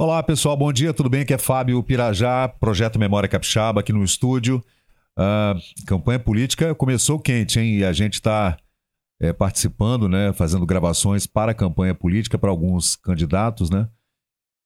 [0.00, 1.22] Olá pessoal, bom dia, tudo bem?
[1.22, 4.64] Aqui é Fábio Pirajá, Projeto Memória Capixaba, aqui no estúdio.
[5.18, 7.78] Uh, campanha política começou quente, hein?
[7.78, 8.56] E a gente está
[9.20, 10.32] é, participando, né?
[10.32, 13.88] Fazendo gravações para a campanha política para alguns candidatos, né?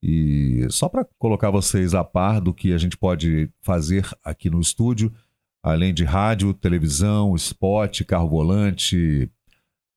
[0.03, 4.61] E só para colocar vocês a par do que a gente pode fazer aqui no
[4.61, 5.11] estúdio,
[5.63, 9.31] além de rádio, televisão, spot, carro volante,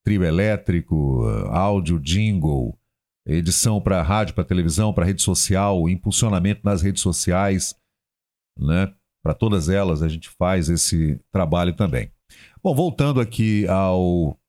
[0.01, 2.79] trio elétrico, áudio, jingle
[3.25, 7.75] edição para rádio, para televisão, para rede social, impulsionamento nas redes sociais,
[8.57, 8.93] né?
[9.23, 12.11] Para todas elas a gente faz esse trabalho também.
[12.63, 14.39] Bom, voltando aqui ao,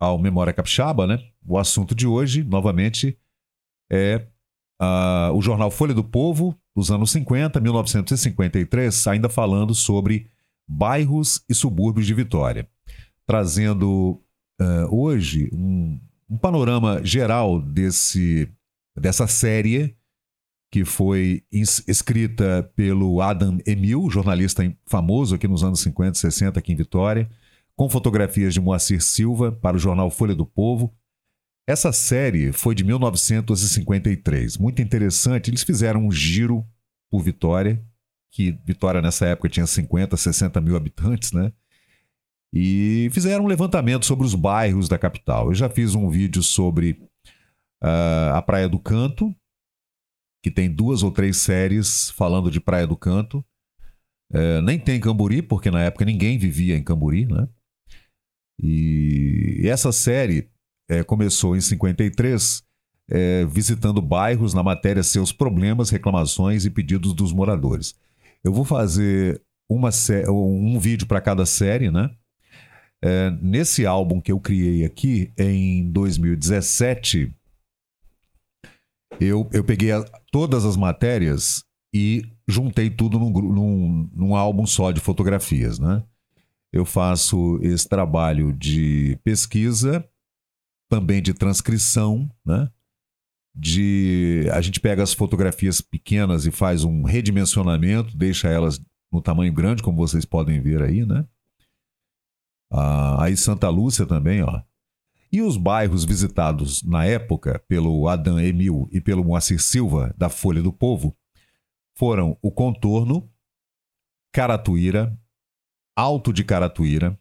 [0.00, 1.18] ao Memória Capixaba, né?
[1.46, 3.18] O assunto de hoje, novamente,
[3.90, 4.26] é
[4.80, 10.30] uh, o jornal Folha do Povo, dos anos 50, 1953, ainda falando sobre
[10.68, 12.68] bairros e subúrbios de Vitória.
[13.26, 14.22] Trazendo
[14.60, 18.48] uh, hoje um, um panorama geral desse,
[18.96, 19.96] dessa série
[20.70, 26.72] que foi escrita pelo Adam Emil, jornalista famoso aqui nos anos 50 e 60 aqui
[26.72, 27.28] em Vitória,
[27.74, 30.94] com fotografias de Moacir Silva para o jornal Folha do Povo.
[31.66, 35.48] Essa série foi de 1953, muito interessante.
[35.48, 36.66] Eles fizeram um giro
[37.10, 37.82] por Vitória,
[38.30, 41.52] que Vitória nessa época tinha 50, 60 mil habitantes, né?
[42.52, 45.48] E fizeram um levantamento sobre os bairros da capital.
[45.48, 46.92] Eu já fiz um vídeo sobre
[47.82, 49.34] uh, a Praia do Canto,
[50.42, 53.44] que tem duas ou três séries falando de Praia do Canto.
[54.32, 57.48] Uh, nem tem Camburi, porque na época ninguém vivia em Camburi, né?
[58.60, 60.50] E essa série
[60.90, 62.62] uh, começou em 53,
[63.10, 67.94] é, visitando bairros na matéria Seus Problemas, Reclamações e Pedidos dos Moradores.
[68.44, 69.90] Eu vou fazer uma
[70.28, 72.10] um vídeo para cada série, né?
[73.02, 77.32] É, nesse álbum que eu criei aqui, em 2017,
[79.20, 84.90] eu, eu peguei a, todas as matérias e juntei tudo num, num, num álbum só
[84.90, 86.02] de fotografias, né?
[86.72, 90.06] Eu faço esse trabalho de pesquisa,
[90.88, 92.68] também de transcrição, né?
[93.54, 98.80] De a gente pega as fotografias pequenas e faz um redimensionamento, deixa elas
[99.10, 101.24] no tamanho grande, como vocês podem ver aí, né?
[102.70, 104.62] Ah, aí Santa Lúcia também, ó.
[105.30, 110.62] E os bairros visitados na época pelo Adam Emil e pelo Moacir Silva, da Folha
[110.62, 111.16] do Povo,
[111.94, 113.30] foram o Contorno,
[114.32, 115.18] Caratuíra,
[115.94, 117.18] Alto de Caratuíra,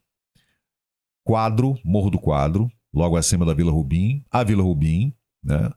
[1.23, 5.13] Quadro, Morro do Quadro, logo acima da Vila Rubim, a Vila Rubim,
[5.43, 5.69] né?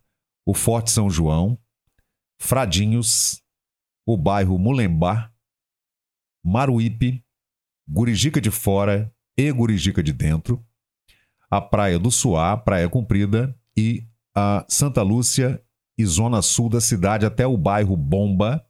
[0.47, 1.59] o Forte São João,
[2.39, 3.43] Fradinhos,
[4.07, 5.33] o bairro Mulembá,
[6.45, 7.25] Maruípe,
[7.89, 10.63] Gurijica de Fora e Gurijica de Dentro,
[11.51, 15.61] a Praia do Suá, Praia Comprida e a Santa Lúcia
[15.97, 18.63] e zona sul da cidade até o bairro Bomba,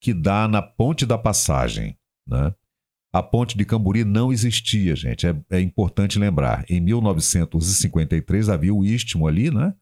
[0.00, 1.98] que dá na Ponte da Passagem.
[2.26, 2.54] Né?
[3.12, 5.26] A ponte de Camburi não existia, gente.
[5.26, 6.64] É, é, importante lembrar.
[6.68, 9.72] Em 1953 havia o istmo ali, né?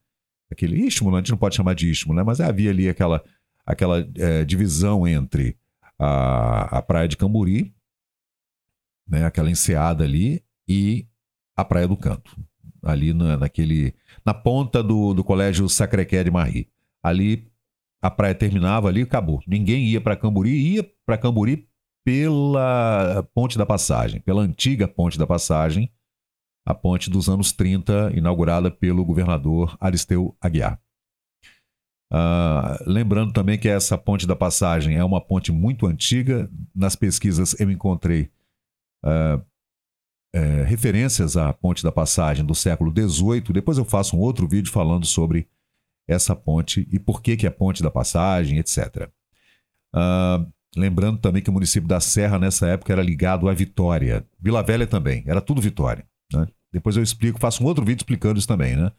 [0.51, 2.21] Aquele istmo, a gente não pode chamar de istmo, né?
[2.21, 3.23] Mas havia ali aquela,
[3.65, 5.57] aquela é, divisão entre
[5.97, 7.73] a, a praia de Camburi
[9.07, 11.07] né, aquela enseada ali, e
[11.55, 12.35] a Praia do Canto,
[12.81, 13.93] ali na, naquele,
[14.25, 16.69] na ponta do, do Colégio Sacré-Cœur de Marie.
[17.01, 17.51] Ali
[18.03, 19.41] a praia terminava ali e acabou.
[19.47, 21.69] Ninguém ia para Camburi, ia para Camburi
[22.03, 25.89] pela Ponte da Passagem, pela antiga Ponte da Passagem,
[26.65, 30.77] a ponte dos anos 30, inaugurada pelo governador Aristeu Aguiar.
[32.11, 36.49] Uh, lembrando também que essa Ponte da Passagem é uma ponte muito antiga.
[36.75, 38.29] Nas pesquisas eu encontrei
[39.03, 39.43] uh,
[40.65, 43.53] referências à Ponte da Passagem do século XVIII.
[43.53, 45.47] Depois eu faço um outro vídeo falando sobre
[46.07, 49.07] essa ponte e por que, que é Ponte da Passagem, etc.
[49.07, 49.09] Uh,
[49.93, 54.25] ah, lembrando também que o município da Serra, nessa época, era ligado à Vitória.
[54.39, 56.05] Vila Velha também, era tudo Vitória.
[56.33, 56.47] Né?
[56.71, 58.91] Depois eu explico, faço um outro vídeo explicando isso também, né?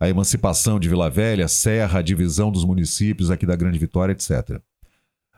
[0.00, 4.58] A emancipação de Vila Velha, Serra, a divisão dos municípios aqui da Grande Vitória, etc.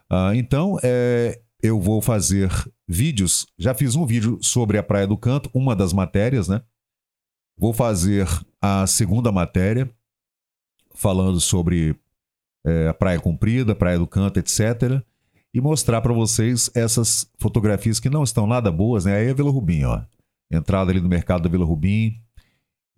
[0.09, 2.51] Uh, então, é, eu vou fazer
[2.89, 3.47] vídeos.
[3.57, 6.61] Já fiz um vídeo sobre a Praia do Canto, uma das matérias, né?
[7.57, 8.27] Vou fazer
[8.61, 9.89] a segunda matéria,
[10.95, 11.95] falando sobre
[12.67, 15.01] é, a Praia Comprida, Praia do Canto, etc.
[15.55, 19.17] E mostrar para vocês essas fotografias que não estão nada boas, né?
[19.17, 20.03] Aí é Vila Rubim, ó.
[20.51, 22.21] Entrada ali no mercado da Vila Rubim.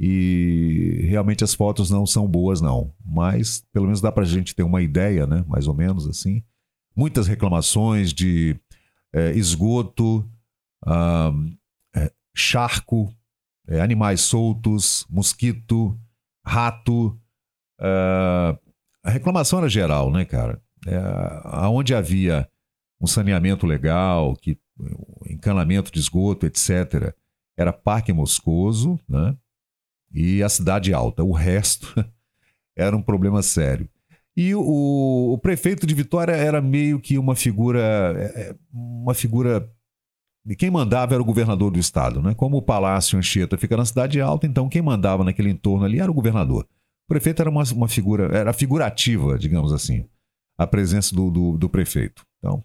[0.01, 2.93] E realmente as fotos não são boas, não.
[3.05, 5.45] Mas pelo menos dá para a gente ter uma ideia, né?
[5.47, 6.43] Mais ou menos assim
[6.95, 8.57] muitas reclamações de
[9.13, 10.29] é, esgoto,
[11.95, 13.15] é, charco,
[13.67, 15.99] é, animais soltos, mosquito,
[16.45, 17.19] rato,
[17.79, 20.61] a reclamação era geral, né, cara?
[20.87, 20.97] É,
[21.45, 22.49] aonde havia
[23.01, 24.59] um saneamento legal, que
[25.29, 27.15] encanamento de esgoto, etc.,
[27.57, 29.37] era Parque Moscoso, né?
[30.13, 31.23] E a cidade alta.
[31.23, 31.95] O resto
[32.77, 33.89] era um problema sério.
[34.37, 37.81] E o, o, prefeito de Vitória era meio que uma figura,
[38.17, 39.71] é, é, uma figura
[40.59, 42.35] quem mandava era o governador do estado, né?
[42.35, 46.11] Como o Palácio Anchieta fica na cidade alta, então quem mandava naquele entorno ali era
[46.11, 46.65] o governador.
[47.07, 50.07] O prefeito era uma, uma figura, era figurativa, digamos assim,
[50.59, 52.27] a presença do, do, do prefeito.
[52.39, 52.63] Então,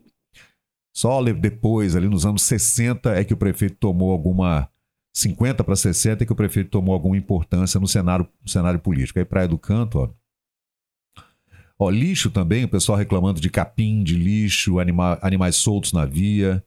[0.93, 4.69] só depois, ali nos anos 60, é que o prefeito tomou alguma.
[5.15, 9.19] 50 para 60 é que o prefeito tomou alguma importância no cenário, no cenário político.
[9.19, 10.09] Aí, Praia do Canto, ó.
[11.79, 16.63] Ó, lixo também, o pessoal reclamando de capim, de lixo, anima, animais soltos na via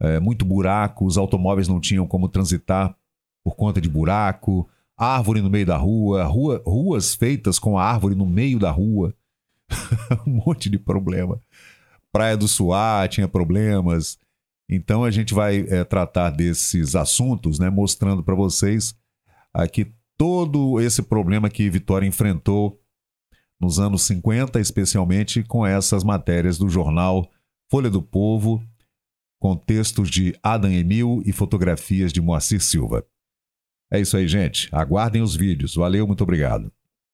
[0.00, 2.96] é, muito buraco, os automóveis não tinham como transitar
[3.44, 8.14] por conta de buraco, árvore no meio da rua, rua ruas feitas com a árvore
[8.14, 9.14] no meio da rua,
[10.26, 11.40] um monte de problema.
[12.12, 14.18] Praia do Suá tinha problemas.
[14.68, 18.94] Então a gente vai é, tratar desses assuntos, né, mostrando para vocês
[19.52, 22.80] aqui todo esse problema que Vitória enfrentou
[23.60, 27.28] nos anos 50, especialmente com essas matérias do jornal
[27.70, 28.62] Folha do Povo
[29.40, 33.06] com textos de Adam Emil e fotografias de Moacir Silva.
[33.90, 34.68] É isso aí, gente.
[34.72, 35.74] Aguardem os vídeos.
[35.74, 36.72] Valeu, muito obrigado.